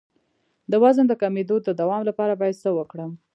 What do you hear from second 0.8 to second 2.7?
وزن د کمیدو د دوام لپاره باید څه